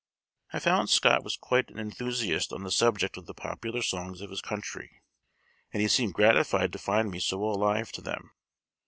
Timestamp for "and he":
5.71-5.87